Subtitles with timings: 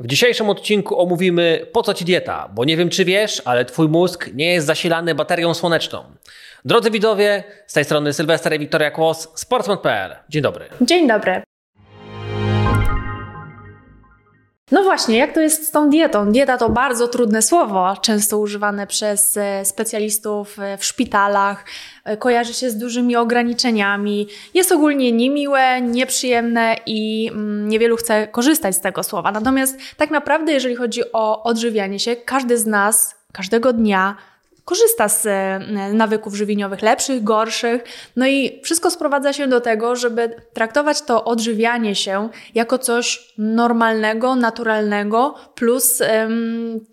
[0.00, 3.88] W dzisiejszym odcinku omówimy po co ci dieta, bo nie wiem czy wiesz, ale twój
[3.88, 6.04] mózg nie jest zasilany baterią słoneczną.
[6.64, 10.16] Drodzy widzowie, z tej strony Sylwester i Wiktoria Kłos, sportsman.pl.
[10.28, 10.64] Dzień dobry.
[10.80, 11.42] Dzień dobry.
[14.72, 16.32] No właśnie, jak to jest z tą dietą?
[16.32, 21.64] Dieta to bardzo trudne słowo, często używane przez e, specjalistów e, w szpitalach,
[22.04, 28.76] e, kojarzy się z dużymi ograniczeniami, jest ogólnie niemiłe, nieprzyjemne i mm, niewielu chce korzystać
[28.76, 29.32] z tego słowa.
[29.32, 34.16] Natomiast tak naprawdę, jeżeli chodzi o odżywianie się, każdy z nas każdego dnia
[34.64, 35.58] korzysta z e,
[35.92, 37.82] nawyków żywieniowych lepszych, gorszych.
[38.16, 44.36] No i wszystko sprowadza się do tego, żeby traktować to odżywianie się jako coś normalnego,
[44.36, 46.02] naturalnego, plus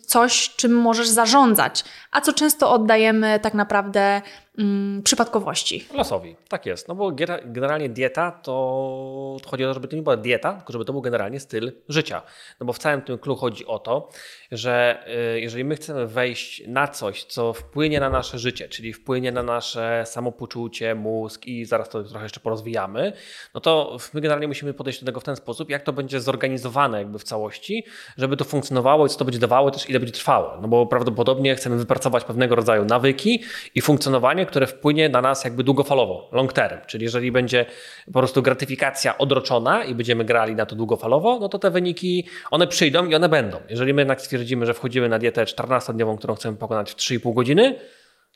[0.06, 4.22] coś, czym możesz zarządzać, a co często oddajemy tak naprawdę
[4.58, 5.88] mm, przypadkowości.
[5.94, 6.88] Losowi, tak jest.
[6.88, 7.12] No bo
[7.46, 11.02] generalnie dieta to chodzi o to, żeby to nie była dieta, tylko żeby to był
[11.02, 12.22] generalnie styl życia.
[12.60, 14.10] No bo w całym tym kluczu chodzi o to,
[14.52, 15.04] że
[15.36, 19.44] y, jeżeli my chcemy wejść na coś, co wpłynie na nasze życie, czyli wpłynie na
[19.44, 23.14] nasze samopoczucie, mózg i zaraz to trochę jeszcze porozwijamy,
[23.54, 26.98] no to my generalnie musimy podejść do tego w ten sposób, jak to będzie zorganizowane
[26.98, 27.86] jakby w całości,
[28.18, 30.58] żeby to funkcjonowało i co to będzie dawało, też ile będzie trwało.
[30.62, 33.44] No bo prawdopodobnie chcemy wypracować pewnego rodzaju nawyki
[33.76, 36.78] i funkcjonowanie, które wpłynie na nas jakby długofalowo, long term.
[36.88, 37.66] Czyli jeżeli będzie
[38.06, 42.68] po prostu gratyfikacja odroczona i będziemy grali na to długofalowo, no to te wyniki, one
[42.68, 43.58] przyjdą i one będą.
[43.70, 47.76] Jeżeli my jednak stwierdzimy, że wchodzimy na dietę 14-dniową, którą chcemy pokonać w 3,5 godziny,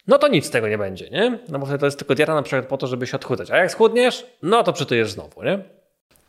[0.08, 1.39] no to nic z tego nie będzie, nie?
[1.50, 3.52] No bo to jest tylko dieta na przykład po to, żeby się odchudzać.
[3.52, 5.59] A jak schudniesz, no to przytyjesz znowu, nie?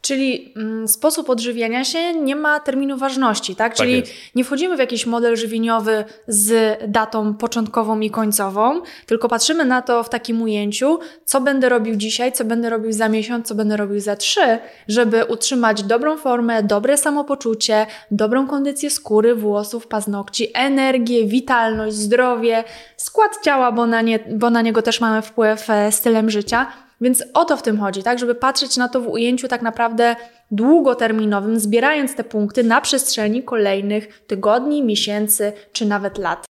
[0.00, 3.74] Czyli mm, sposób odżywiania się nie ma terminu ważności, tak?
[3.74, 9.64] Czyli tak nie wchodzimy w jakiś model żywieniowy z datą początkową i końcową, tylko patrzymy
[9.64, 13.54] na to w takim ujęciu, co będę robił dzisiaj, co będę robił za miesiąc, co
[13.54, 20.48] będę robił za trzy, żeby utrzymać dobrą formę, dobre samopoczucie, dobrą kondycję skóry, włosów, paznokci,
[20.54, 22.64] energię, witalność, zdrowie,
[22.96, 26.66] skład ciała, bo na, nie, bo na niego też mamy wpływ e, stylem życia
[27.00, 28.18] więc o to w tym chodzi, tak?
[28.18, 30.16] Żeby patrzeć na to w ujęciu tak naprawdę
[30.50, 36.46] długoterminowym, zbierając te punkty na przestrzeni kolejnych tygodni, miesięcy czy nawet lat.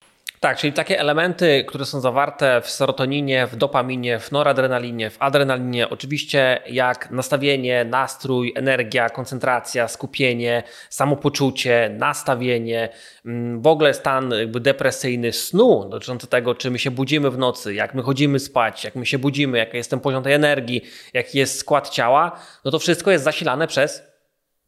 [0.40, 5.88] Tak, czyli takie elementy, które są zawarte w serotoninie, w dopaminie, w noradrenalinie, w adrenalinie,
[5.88, 12.88] oczywiście jak nastawienie, nastrój, energia, koncentracja, skupienie, samopoczucie, nastawienie,
[13.26, 17.74] mm, w ogóle stan jakby depresyjny snu, dotyczący tego, czy my się budzimy w nocy,
[17.74, 20.82] jak my chodzimy spać, jak my się budzimy, jaki jest ten poziom tej energii,
[21.14, 24.09] jaki jest skład ciała, no to wszystko jest zasilane przez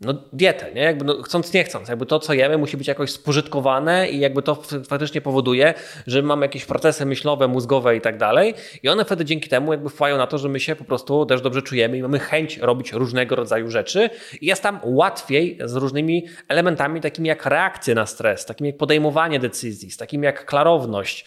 [0.04, 0.82] no, dietę, nie?
[0.82, 1.88] Jakby no, chcąc, nie chcąc.
[1.88, 5.74] Jakby to, co jemy, musi być jakoś spożytkowane i jakby to faktycznie powoduje,
[6.06, 8.54] że mamy jakieś procesy myślowe, mózgowe i tak dalej.
[8.82, 11.40] I one wtedy dzięki temu jakby wpływają na to, że my się po prostu też
[11.40, 14.10] dobrze czujemy i mamy chęć robić różnego rodzaju rzeczy.
[14.40, 19.38] I jest tam łatwiej z różnymi elementami, takimi jak reakcje na stres, takimi jak podejmowanie
[19.38, 21.24] decyzji, z takim jak klarowność,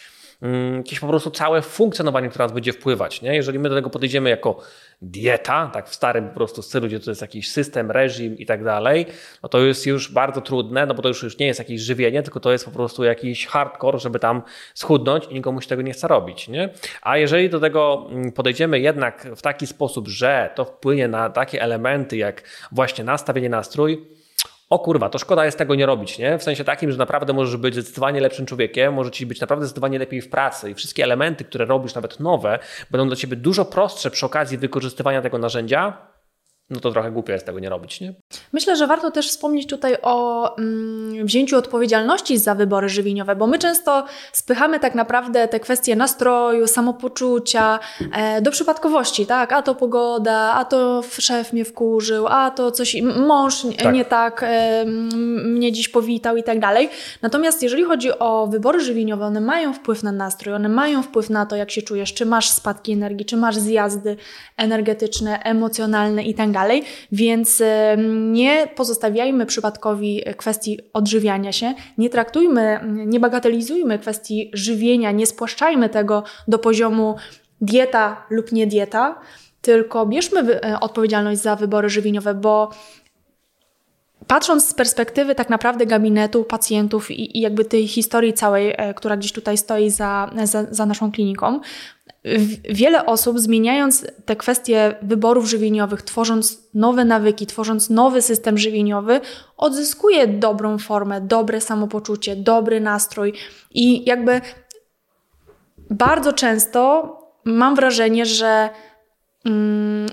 [0.77, 3.21] jakieś po prostu całe funkcjonowanie, które nas będzie wpływać.
[3.21, 3.35] Nie?
[3.35, 4.61] Jeżeli my do tego podejdziemy jako
[5.01, 8.63] dieta, tak w starym po prostu stylu, gdzie to jest jakiś system, reżim i tak
[8.63, 9.05] dalej,
[9.43, 12.23] no to jest już bardzo trudne, no bo to już, już nie jest jakieś żywienie,
[12.23, 14.41] tylko to jest po prostu jakiś hardcore, żeby tam
[14.73, 16.47] schudnąć i nikomu się tego nie chce robić.
[16.47, 16.69] Nie?
[17.01, 21.61] A jeżeli do tego mm, podejdziemy jednak w taki sposób, że to wpłynie na takie
[21.61, 24.15] elementy jak właśnie nastawienie nastrój,
[24.69, 26.37] o kurwa, to szkoda jest tego nie robić, nie?
[26.37, 29.99] W sensie takim, że naprawdę możesz być zdecydowanie lepszym człowiekiem, może ci być naprawdę zdecydowanie
[29.99, 32.59] lepiej w pracy i wszystkie elementy, które robisz, nawet nowe,
[32.91, 35.97] będą dla ciebie dużo prostsze przy okazji wykorzystywania tego narzędzia,
[36.69, 38.13] no to trochę głupio jest tego nie robić, nie?
[38.53, 43.59] Myślę, że warto też wspomnieć tutaj o mm, wzięciu odpowiedzialności za wybory żywieniowe, bo my
[43.59, 47.79] często spychamy tak naprawdę te kwestie nastroju, samopoczucia
[48.13, 49.53] e, do przypadkowości, tak?
[49.53, 52.95] A to pogoda, a to szef mnie wkurzył, a to coś,
[53.27, 53.93] mąż tak.
[53.93, 54.85] nie tak e,
[55.45, 56.89] mnie dziś powitał i tak dalej.
[57.21, 61.45] Natomiast jeżeli chodzi o wybory żywieniowe, one mają wpływ na nastrój, one mają wpływ na
[61.45, 64.17] to, jak się czujesz, czy masz spadki energii, czy masz zjazdy
[64.57, 67.63] energetyczne, emocjonalne i tak dalej, więc
[68.31, 76.23] nie pozostawiajmy przypadkowi kwestii odżywiania się, nie traktujmy, nie bagatelizujmy kwestii żywienia, nie spłaszczajmy tego
[76.47, 77.15] do poziomu
[77.61, 79.19] dieta lub nie dieta,
[79.61, 82.69] tylko bierzmy e, odpowiedzialność za wybory żywieniowe, bo
[84.27, 89.17] patrząc z perspektywy tak naprawdę gabinetu pacjentów i, i jakby tej historii całej, e, która
[89.17, 91.59] gdzieś tutaj stoi za, za, za naszą kliniką,
[92.69, 99.21] wiele osób zmieniając te kwestie wyborów żywieniowych, tworząc nowe nawyki, tworząc nowy system żywieniowy,
[99.57, 103.33] odzyskuje dobrą formę, dobre samopoczucie, dobry nastrój.
[103.73, 104.41] I jakby
[105.89, 107.09] bardzo często
[107.43, 108.69] mam wrażenie, że
[109.45, 110.09] mm,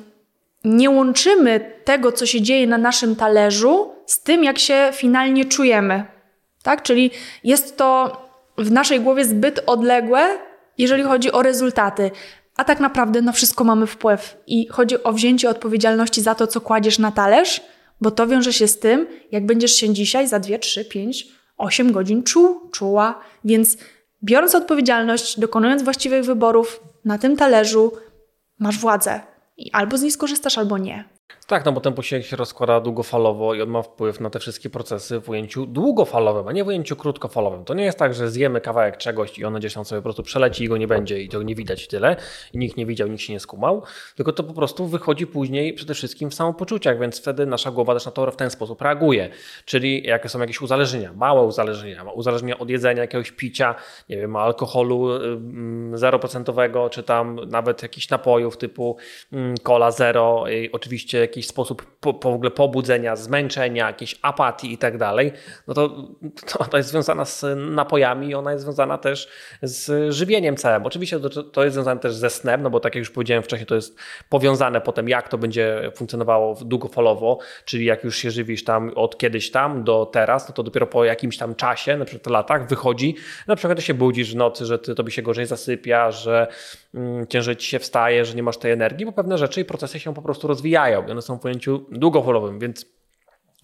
[0.64, 6.04] nie łączymy tego, co się dzieje na naszym talerzu z tym, jak się finalnie czujemy.
[6.62, 6.82] Tak?
[6.82, 7.10] Czyli
[7.44, 8.16] jest to
[8.58, 10.38] w naszej głowie zbyt odległe,
[10.78, 12.10] jeżeli chodzi o rezultaty.
[12.56, 14.37] A tak naprawdę na wszystko mamy wpływ.
[14.46, 17.60] I chodzi o wzięcie odpowiedzialności za to, co kładziesz na talerz,
[18.00, 21.26] bo to wiąże się z tym, jak będziesz się dzisiaj za 2, 3, 5,
[21.56, 23.20] 8 godzin czuł, czuła.
[23.44, 23.76] Więc
[24.25, 27.93] biorąc odpowiedzialność, dokonując właściwych wyborów na tym talerzu,
[28.58, 29.20] masz władzę.
[29.56, 31.04] I albo z niej skorzystasz, albo nie.
[31.47, 34.71] Tak, no bo ten posiłek się rozkłada długofalowo i on ma wpływ na te wszystkie
[34.71, 37.65] procesy w ujęciu długofalowym, a nie w ujęciu krótkofalowym.
[37.65, 40.23] To nie jest tak, że zjemy kawałek czegoś i on gdzieś tam sobie po prostu
[40.23, 42.17] przeleci i go nie będzie i to nie widać tyle
[42.53, 43.83] i nikt nie widział, nikt się nie skumał,
[44.17, 48.06] tylko to po prostu wychodzi później przede wszystkim w samopoczuciach, więc wtedy nasza głowa też
[48.06, 49.29] na to w ten sposób reaguje.
[49.65, 53.75] Czyli jakie są jakieś uzależnienia, małe uzależnienia, uzależnienia od jedzenia, jakiegoś picia,
[54.09, 55.09] nie wiem, alkoholu
[55.93, 58.97] 0% czy tam nawet jakichś napojów typu
[59.62, 64.99] cola zero, oczywiście jakiś sposób po, po w ogóle pobudzenia, zmęczenia, jakiejś apatii i tak
[64.99, 65.32] dalej,
[65.67, 65.88] no to,
[66.46, 69.29] to, to jest związana z napojami i ona jest związana też
[69.62, 70.87] z żywieniem całym.
[70.87, 73.67] Oczywiście to, to jest związane też ze snem, no bo tak jak już powiedziałem wcześniej,
[73.67, 73.99] to jest
[74.29, 79.50] powiązane potem, jak to będzie funkcjonowało długofalowo, czyli jak już się żywisz tam od kiedyś
[79.50, 83.56] tam do teraz, no to dopiero po jakimś tam czasie, na przykład latach, wychodzi, na
[83.56, 86.46] przykład ty się budzisz w nocy, że ty, tobie się gorzej zasypia, że
[87.29, 90.15] ciężej ci się wstaje, że nie masz tej energii, bo pewne rzeczy i procesy się
[90.15, 92.87] po prostu rozwijają one są w pojęciu długofalowym, więc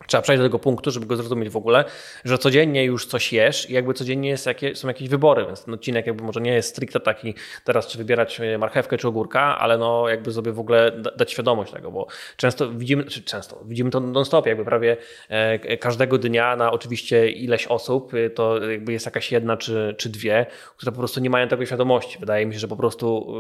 [0.06, 1.85] Trzeba przejść do tego punktu, żeby go zrozumieć w ogóle,
[2.25, 5.75] że codziennie już coś jesz i jakby codziennie jest jakie, są jakieś wybory, więc ten
[5.75, 7.35] odcinek jakby może nie jest stricte taki
[7.65, 11.73] teraz, czy wybierać e, marchewkę czy ogórka, ale no jakby sobie w ogóle dać świadomość
[11.73, 12.06] tego, bo
[12.37, 14.97] często widzimy, czy często widzimy to non-stop, jakby prawie
[15.29, 20.09] e, każdego dnia na oczywiście ileś osób, e, to jakby jest jakaś jedna czy, czy
[20.09, 20.47] dwie,
[20.77, 22.19] które po prostu nie mają tego świadomości.
[22.19, 23.35] Wydaje mi się, że po prostu,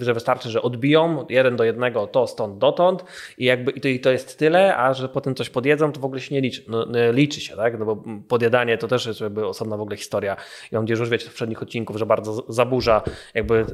[0.00, 3.04] że wystarczy, że odbiją jeden do jednego to stąd dotąd
[3.38, 6.04] i jakby i to, i to jest tyle, a że potem coś podjedzą, to w
[6.04, 7.78] ogóle się nie liczy, no, liczy się, tak?
[7.78, 10.36] No bo podjadanie to też jest jakby osobna w ogóle historia.
[10.72, 13.02] I on gdzieś już wiecie w poprzednich odcinków, że bardzo zaburza
[13.34, 13.66] jakby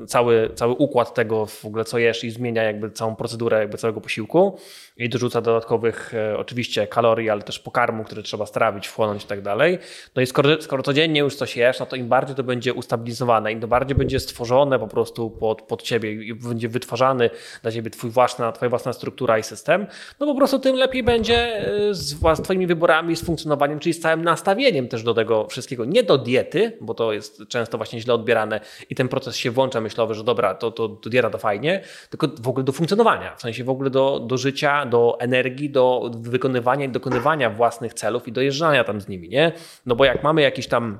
[0.00, 3.78] e, cały, cały układ tego w ogóle co jesz i zmienia jakby całą procedurę jakby
[3.78, 4.58] całego posiłku
[4.96, 9.42] i dorzuca dodatkowych e, oczywiście kalorii, ale też pokarmu, który trzeba strawić, wchłonąć i tak
[9.42, 9.78] dalej.
[10.16, 13.52] No i skoro, skoro codziennie już coś jesz, no to im bardziej to będzie ustabilizowane,
[13.52, 17.30] im to bardziej będzie stworzone po prostu pod, pod ciebie i będzie wytwarzany
[17.62, 19.86] dla ciebie twój własna, twoja własna struktura i system,
[20.20, 21.57] no po prostu tym lepiej będzie
[21.90, 25.84] z, twoimi wyborami, z funkcjonowaniem, czyli z całym nastawieniem też do tego wszystkiego.
[25.84, 28.60] Nie do diety, bo to jest często właśnie źle odbierane
[28.90, 32.28] i ten proces się włącza myślowy, że dobra, to, to, to dieta to fajnie, tylko
[32.40, 36.84] w ogóle do funkcjonowania, w sensie w ogóle do, do życia, do energii, do wykonywania
[36.84, 39.52] i dokonywania własnych celów i dojeżdżania tam z nimi, nie?
[39.86, 40.98] No bo jak mamy jakiś tam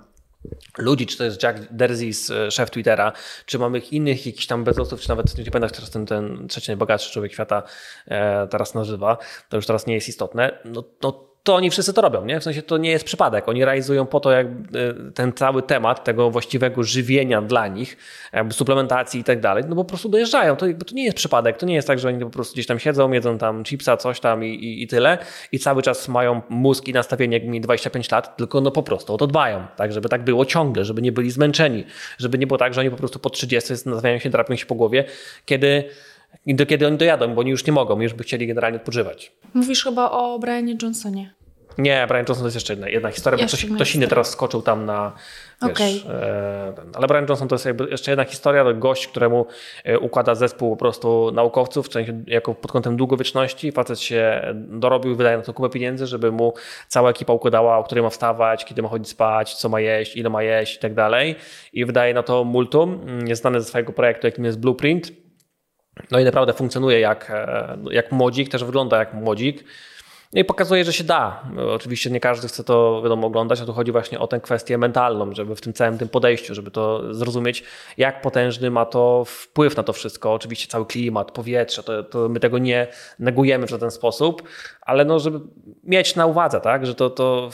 [0.78, 3.12] ludzi, czy to jest Jack Derzis, e, szef Twittera,
[3.46, 7.12] czy mamy innych jakichś tam bezosów, czy nawet nie pamiętam, teraz ten, ten trzeci najbogatszy
[7.12, 7.62] człowiek świata
[8.06, 9.18] e, teraz nazywa,
[9.48, 12.40] to już teraz nie jest istotne, no, no to oni wszyscy to robią, nie?
[12.40, 13.48] W sensie to nie jest przypadek.
[13.48, 14.50] Oni realizują po to, jak e,
[15.14, 17.96] ten cały temat tego właściwego żywienia dla nich,
[18.32, 20.56] jakby suplementacji i tak dalej, no po prostu dojeżdżają.
[20.56, 21.56] To, to nie jest przypadek.
[21.56, 24.20] To nie jest tak, że oni po prostu gdzieś tam siedzą, jedzą tam chipsa, coś
[24.20, 25.18] tam i, i, i tyle
[25.52, 29.14] i cały czas mają mózg i nastawienie, jak mi 25 lat, tylko no po prostu
[29.14, 29.92] o to dbają, tak?
[29.92, 31.84] Żeby tak było ciągle, żeby nie byli zmęczeni,
[32.18, 34.74] żeby nie było tak, że oni po prostu po 30 nastawiają się, drapią się po
[34.74, 35.04] głowie,
[35.44, 35.90] kiedy
[36.46, 39.32] i do kiedy oni dojadą, bo oni już nie mogą, już by chcieli generalnie odpoczywać.
[39.54, 41.38] Mówisz chyba o Brianie Johnsonie.
[41.78, 44.30] Nie, Brian Johnson to jest jeszcze jedna, jedna historia, jeszcze bo ktoś, ktoś inny teraz
[44.30, 45.12] skoczył tam na.
[45.62, 46.14] Wiesz, okay.
[46.14, 49.46] e, ale Brian Johnson to jest jeszcze jedna historia, to gość, któremu
[49.84, 51.88] e, układa zespół po prostu naukowców,
[52.26, 53.72] jako pod kątem długowieczności.
[53.72, 56.54] Facet się dorobił, wydaje na to kupę pieniędzy, żeby mu
[56.88, 60.30] cała ekipa układała, o której ma wstawać, kiedy ma chodzić spać, co ma jeść, ile
[60.30, 61.36] ma jeść i tak dalej.
[61.72, 63.06] I wydaje na to multum.
[63.26, 65.12] Jest znany ze swojego projektu, jakim jest Blueprint.
[66.10, 69.64] No i naprawdę funkcjonuje jak, e, jak młodzik, też wygląda jak młodzik.
[70.32, 71.42] No i pokazuje, że się da.
[71.70, 75.34] Oczywiście nie każdy chce to wiadomo oglądać, a tu chodzi właśnie o tę kwestię mentalną,
[75.34, 77.64] żeby w tym całym tym podejściu, żeby to zrozumieć,
[77.96, 80.32] jak potężny ma to wpływ na to wszystko.
[80.32, 82.86] Oczywiście cały klimat, powietrze, to, to my tego nie
[83.18, 84.42] negujemy w żaden sposób,
[84.80, 85.40] ale no, żeby
[85.84, 87.50] mieć na uwadze, tak, że to, to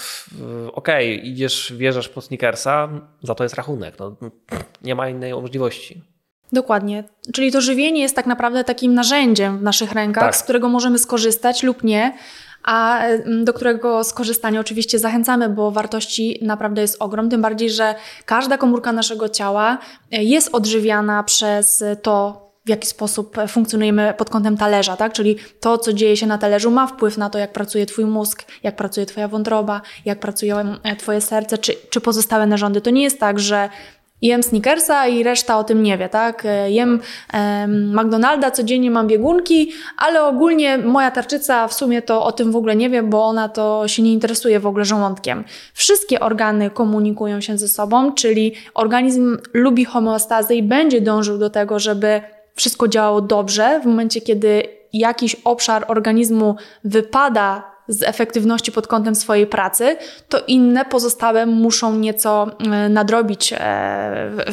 [0.73, 2.89] okej, okay, idziesz, wjeżdżasz po sneakersa,
[3.23, 3.99] za to jest rachunek.
[3.99, 4.17] No,
[4.83, 6.14] nie ma innej możliwości.
[6.55, 7.05] Dokładnie.
[7.33, 10.37] Czyli to żywienie jest tak naprawdę takim narzędziem w naszych rękach, tak.
[10.37, 12.15] z którego możemy skorzystać lub nie,
[12.63, 17.95] a mm, do którego skorzystania oczywiście zachęcamy, bo wartości naprawdę jest ogrom, tym bardziej, że
[18.27, 19.79] każda komórka naszego ciała
[20.13, 25.13] e, jest odżywiana przez to, w jaki sposób funkcjonujemy pod kątem talerza, tak?
[25.13, 28.45] Czyli to, co dzieje się na talerzu, ma wpływ na to, jak pracuje Twój mózg,
[28.63, 30.65] jak pracuje Twoja wątroba, jak pracuje
[30.99, 32.81] Twoje serce, czy, czy pozostałe narządy.
[32.81, 33.69] To nie jest tak, że
[34.23, 36.47] jem Snickersa i reszta o tym nie wie, tak?
[36.47, 37.01] E, jem
[37.33, 42.57] e, McDonalda, codziennie mam biegunki, ale ogólnie moja tarczyca w sumie to o tym w
[42.57, 45.45] ogóle nie wie, bo ona to się nie interesuje w ogóle żołądkiem.
[45.75, 51.79] Wszystkie organy komunikują się ze sobą, czyli organizm lubi homeostazę i będzie dążył do tego,
[51.79, 52.23] żeby
[52.55, 59.47] wszystko działało dobrze w momencie, kiedy jakiś obszar organizmu wypada z efektywności pod kątem swojej
[59.47, 59.97] pracy,
[60.29, 63.59] to inne pozostałe muszą nieco e, nadrobić e,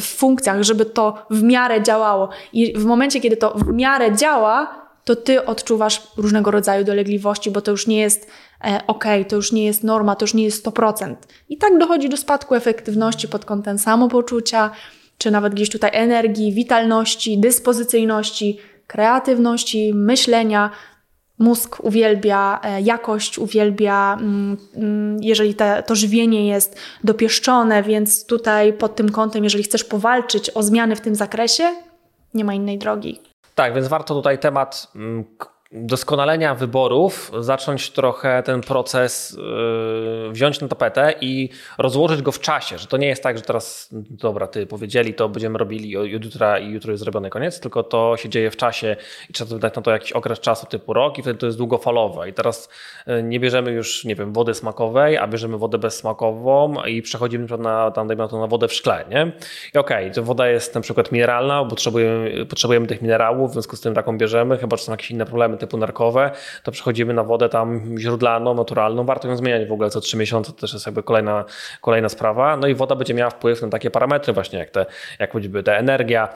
[0.00, 2.28] w funkcjach, żeby to w miarę działało.
[2.52, 7.60] I w momencie, kiedy to w miarę działa, to ty odczuwasz różnego rodzaju dolegliwości, bo
[7.60, 8.30] to już nie jest
[8.64, 11.14] e, ok, to już nie jest norma, to już nie jest 100%.
[11.48, 14.70] I tak dochodzi do spadku efektywności pod kątem samopoczucia,
[15.18, 20.70] czy nawet gdzieś tutaj energii, witalności, dyspozycyjności, kreatywności, myślenia,
[21.42, 28.72] Mózg uwielbia e, jakość, uwielbia, mm, mm, jeżeli te, to żywienie jest dopieszczone, więc tutaj
[28.72, 31.64] pod tym kątem, jeżeli chcesz powalczyć o zmiany w tym zakresie,
[32.34, 33.20] nie ma innej drogi.
[33.54, 35.24] Tak, więc warto tutaj temat mm,
[35.72, 39.36] doskonalenia wyborów zacząć trochę ten proces
[40.24, 41.48] yy, wziąć na tapetę i
[41.78, 45.28] rozłożyć go w czasie, że to nie jest tak, że teraz dobra, ty powiedzieli, to
[45.28, 48.96] będziemy robili jutra i jutro jest zrobiony koniec, tylko to się dzieje w czasie
[49.30, 52.28] i trzeba wydać na to jakiś okres czasu typu rok i wtedy to jest długofalowe
[52.28, 52.68] i teraz
[53.06, 57.90] yy, nie bierzemy już, nie wiem, wody smakowej, a bierzemy wodę bezsmakową i przechodzimy na,
[57.90, 59.32] tam, na to, na wodę w szkle, nie?
[59.74, 63.52] I okej, okay, to woda jest na przykład mineralna, bo potrzebujemy, potrzebujemy tych minerałów, w
[63.52, 66.30] związku z tym taką bierzemy, chyba że są jakieś inne problemy typu narkowe,
[66.62, 69.04] to przechodzimy na wodę tam źródlaną, naturalną.
[69.04, 71.44] Warto ją zmieniać w ogóle co trzy miesiące, to też jest jakby kolejna,
[71.80, 72.56] kolejna sprawa.
[72.56, 74.86] No i woda będzie miała wpływ na takie parametry właśnie jak te,
[75.18, 76.28] jak choćby ta energia,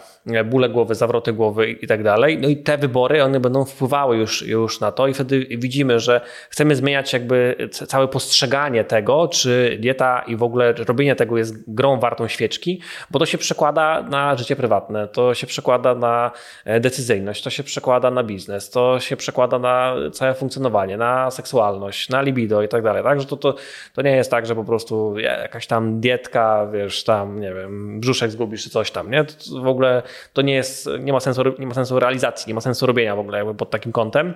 [0.45, 2.38] bóle głowy, zawroty głowy i tak dalej.
[2.38, 6.21] No i te wybory, one będą wpływały już, już na to i wtedy widzimy, że
[6.50, 12.00] chcemy zmieniać jakby całe postrzeganie tego, czy dieta i w ogóle robienie tego jest grą
[12.00, 12.80] wartą świeczki,
[13.11, 16.30] bo to się przekłada na życie prywatne, to się przekłada na
[16.64, 22.08] e, decyzyjność, to się przekłada na biznes, to się przekłada na całe funkcjonowanie, na seksualność,
[22.08, 23.02] na libido i tak dalej.
[23.02, 23.54] Także to, to,
[23.94, 28.30] to nie jest tak, że po prostu jakaś tam dietka, wiesz, tam, nie wiem, brzuszek
[28.30, 29.25] zgubisz czy coś tam, nie?
[29.25, 32.61] To w ogóle to nie jest, nie ma sensu, nie ma sensu realizacji, nie ma
[32.61, 34.35] sensu robienia w ogóle jakby pod takim kątem.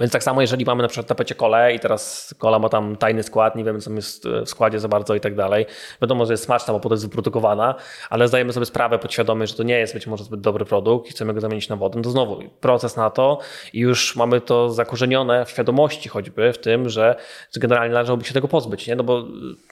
[0.00, 3.22] Więc tak samo, jeżeli mamy na przykład tapecie kole i teraz kola ma tam tajny
[3.22, 5.66] skład, nie wiemy co jest w składzie za bardzo i tak dalej.
[6.02, 7.74] Wiadomo, że jest smaczna, bo potem jest wyprodukowana,
[8.10, 11.10] ale zdajemy sobie sprawę podświadomie, że to nie jest być może zbyt dobry produkt i
[11.10, 11.98] chcemy go zamienić na wodę.
[11.98, 13.38] No to znowu proces na to
[13.72, 17.16] i już mamy to zakorzenione w świadomości choćby w tym, że
[17.56, 18.96] generalnie należałoby się tego pozbyć, nie?
[18.96, 19.24] No bo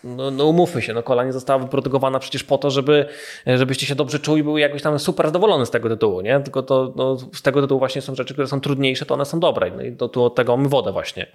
[0.04, 3.06] no, no umówmy się, no kola nie została wyprodukowana przecież po to, żeby,
[3.46, 6.40] żebyście się dobrze czuli i były jakoś tam super zadowolone z tego tytułu, nie?
[6.40, 9.40] Tylko to no, z tego tytułu właśnie są rzeczy, które są trudniejsze, to one są
[9.40, 9.70] dobre.
[9.76, 11.26] No i to tu od tego wodę właśnie.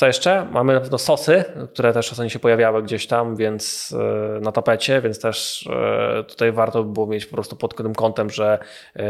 [0.00, 0.46] Co jeszcze?
[0.52, 3.94] Mamy na pewno sosy, które też czasami się pojawiały gdzieś tam, więc
[4.36, 7.94] e, na tapecie, więc też e, tutaj warto by było mieć po prostu pod tym
[7.94, 8.58] kątem, że
[8.96, 9.02] e,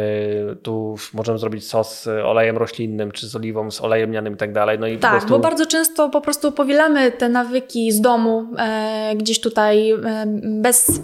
[0.62, 4.52] tu możemy zrobić sos z olejem roślinnym, czy z oliwą, z olejem mnianym i tak
[4.52, 4.78] dalej.
[4.78, 5.28] No i tak, prostu...
[5.28, 8.46] bo bardzo często po prostu powielamy te nawyki z domu,
[9.16, 9.94] gdzieś tutaj
[10.42, 11.00] bez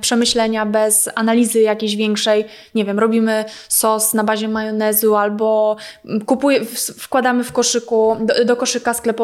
[0.00, 2.44] przemyślenia, bez analizy jakiejś większej.
[2.74, 5.76] Nie wiem, robimy sos na bazie majonezu albo
[6.26, 6.64] kupuje,
[6.98, 9.19] wkładamy w koszyku, do, do koszyka sklepowego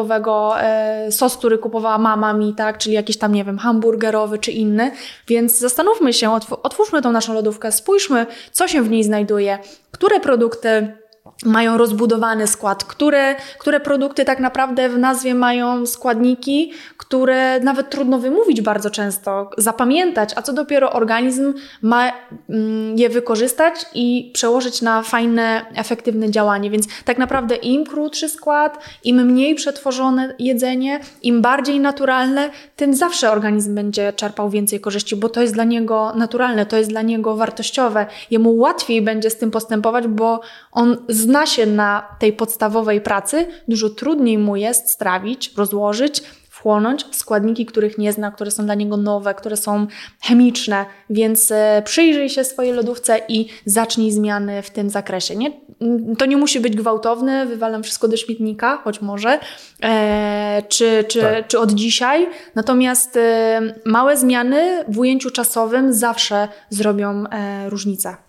[0.57, 4.91] e, sos, który kupowała mama mi, tak, czyli jakiś tam, nie wiem, hamburgerowy czy inny.
[5.27, 9.59] Więc zastanówmy się, otwórzmy tą naszą lodówkę, spójrzmy, co się w niej znajduje,
[9.91, 10.97] które produkty
[11.45, 18.19] mają rozbudowany skład, które, które produkty tak naprawdę w nazwie mają składniki, które nawet trudno
[18.19, 22.11] wymówić bardzo często, zapamiętać, a co dopiero organizm ma
[22.49, 26.69] mm, je wykorzystać i przełożyć na fajne, efektywne działanie.
[26.69, 33.31] Więc tak naprawdę im krótszy skład, im mniej przetworzone jedzenie, im bardziej naturalne, tym zawsze
[33.31, 37.35] organizm będzie czerpał więcej korzyści, bo to jest dla niego naturalne, to jest dla niego
[37.35, 38.05] wartościowe.
[38.31, 40.41] Jemu łatwiej będzie z tym postępować, bo
[40.71, 46.23] on zna się na tej podstawowej pracy, dużo trudniej mu jest strawić, rozłożyć,
[46.57, 49.87] wchłonąć składniki, których nie zna, które są dla niego nowe, które są
[50.21, 55.35] chemiczne, więc e, przyjrzyj się swojej lodówce i zacznij zmiany w tym zakresie.
[55.35, 55.51] Nie?
[56.17, 59.39] To nie musi być gwałtowne, wywalam wszystko do śmietnika, choć może,
[59.83, 61.47] e, czy, czy, tak.
[61.47, 62.27] czy od dzisiaj.
[62.55, 68.26] Natomiast e, małe zmiany w ujęciu czasowym zawsze zrobią e, różnicę.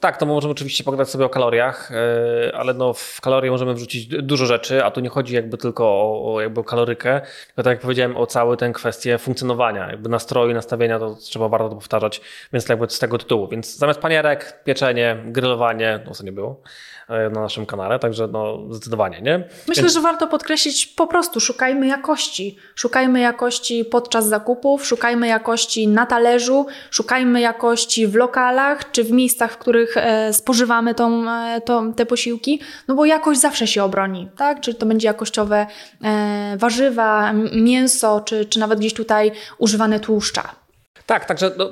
[0.00, 4.06] Tak, to możemy oczywiście pogadać sobie o kaloriach, e, ale no w kalorie możemy wrzucić
[4.06, 7.80] dużo rzeczy, a tu nie chodzi jakby tylko o, o jakby kalorykę, tylko tak jak
[7.80, 12.20] powiedziałem o całą tę kwestię funkcjonowania, jakby nastroju, nastawienia, to trzeba warto to powtarzać,
[12.52, 13.48] więc jakby z tego tytułu.
[13.48, 16.60] Więc zamiast panierek, pieczenie, grillowanie, no co nie było,
[17.08, 19.48] na naszym kanale, także no zdecydowanie, nie?
[19.68, 22.56] Myślę, że warto podkreślić po prostu szukajmy jakości.
[22.74, 29.52] Szukajmy jakości podczas zakupów, szukajmy jakości na talerzu, szukajmy jakości w lokalach czy w miejscach,
[29.52, 34.28] w których e, spożywamy tą, e, tą, te posiłki, no bo jakość zawsze się obroni,
[34.36, 34.60] tak?
[34.60, 35.66] Czy to będzie jakościowe
[36.04, 40.62] e, warzywa, mięso, czy, czy nawet gdzieś tutaj używane tłuszcza.
[41.06, 41.70] Tak, także no,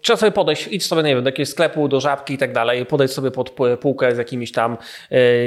[0.00, 2.86] trzeba sobie podejść, idź sobie, nie wiem, do jakiegoś sklepu, do żabki i tak dalej,
[2.86, 3.50] podejść sobie pod
[3.80, 4.76] półkę z jakimiś tam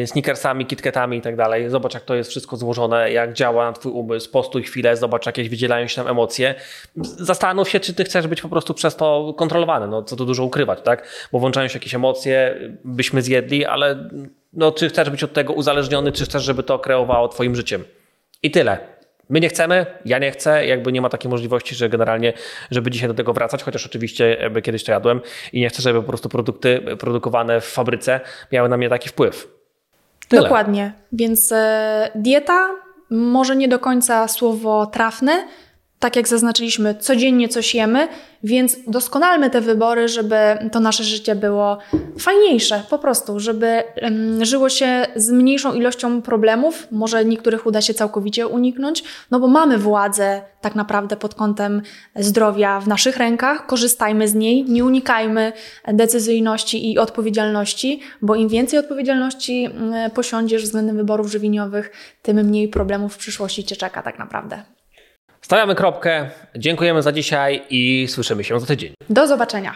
[0.01, 3.91] y, sneakersami, kitketami i tak dalej, zobacz jak to jest wszystko złożone, jak działa twój
[3.91, 6.55] umysł, postój chwilę, zobacz jakieś wydzielają się tam emocje.
[7.01, 10.43] Zastanów się, czy ty chcesz być po prostu przez to kontrolowany, no co tu dużo
[10.43, 11.07] ukrywać, tak?
[11.31, 14.09] Bo włączają się jakieś emocje, byśmy zjedli, ale
[14.53, 17.83] no, czy chcesz być od tego uzależniony, czy chcesz, żeby to kreowało twoim życiem.
[18.43, 18.94] I tyle.
[19.29, 22.33] My nie chcemy, ja nie chcę, jakby nie ma takiej możliwości, że generalnie,
[22.71, 25.21] żeby dzisiaj do tego wracać, chociaż oczywiście jakby kiedyś to jadłem
[25.53, 28.19] i nie chcę, żeby po prostu produkty produkowane w fabryce
[28.51, 29.55] miały na mnie taki wpływ.
[30.27, 30.41] Tyle.
[30.41, 32.69] Dokładnie, więc e, dieta
[33.09, 35.47] może nie do końca słowo trafne,
[36.05, 38.07] tak jak zaznaczyliśmy, codziennie coś jemy,
[38.43, 40.35] więc doskonalmy te wybory, żeby
[40.71, 41.77] to nasze życie było
[42.19, 43.83] fajniejsze, po prostu, żeby
[44.41, 46.87] żyło się z mniejszą ilością problemów.
[46.91, 51.81] Może niektórych uda się całkowicie uniknąć, no bo mamy władzę tak naprawdę pod kątem
[52.15, 53.65] zdrowia w naszych rękach.
[53.65, 55.53] Korzystajmy z niej, nie unikajmy
[55.87, 59.69] decyzyjności i odpowiedzialności, bo im więcej odpowiedzialności
[60.13, 64.75] posiądziesz względem wyborów żywieniowych, tym mniej problemów w przyszłości cię czeka tak naprawdę.
[65.45, 66.29] Stawiamy kropkę.
[66.55, 68.93] Dziękujemy za dzisiaj i słyszymy się za tydzień.
[69.09, 69.75] Do zobaczenia.